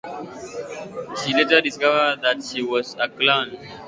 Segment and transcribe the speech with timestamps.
[1.23, 3.55] She later discovered that she was a clone.